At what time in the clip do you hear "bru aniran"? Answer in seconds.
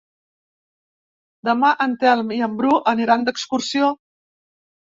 2.63-3.29